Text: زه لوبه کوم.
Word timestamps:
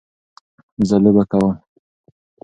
زه 0.87 0.95
لوبه 1.03 1.23
کوم. 1.31 1.51